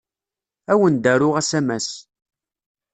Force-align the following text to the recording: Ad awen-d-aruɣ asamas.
Ad 0.71 0.73
awen-d-aruɣ 0.77 1.33
asamas. 1.41 1.87